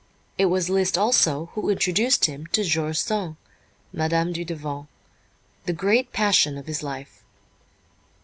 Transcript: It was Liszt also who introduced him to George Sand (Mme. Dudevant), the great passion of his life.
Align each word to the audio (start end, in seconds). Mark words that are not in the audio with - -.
It 0.39 0.47
was 0.47 0.67
Liszt 0.67 0.97
also 0.97 1.51
who 1.53 1.69
introduced 1.69 2.25
him 2.25 2.47
to 2.53 2.63
George 2.63 2.97
Sand 2.97 3.35
(Mme. 3.93 4.33
Dudevant), 4.33 4.87
the 5.67 5.73
great 5.73 6.11
passion 6.11 6.57
of 6.57 6.65
his 6.65 6.81
life. 6.81 7.23